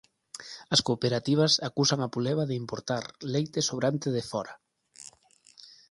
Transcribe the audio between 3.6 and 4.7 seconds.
sobrante de fóra